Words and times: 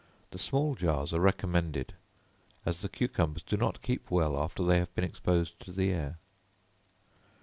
The 0.31 0.39
small 0.39 0.73
jars 0.73 1.13
are 1.13 1.19
recommended 1.19 1.93
as 2.65 2.81
the 2.81 2.89
cucumbers 2.89 3.43
do 3.43 3.55
not 3.55 3.83
keep 3.83 4.09
well 4.09 4.35
after 4.35 4.63
they 4.65 4.79
have 4.79 4.91
been 4.95 5.03
exposed 5.05 5.59
to 5.59 5.71
the 5.71 5.91
air. 5.91 6.17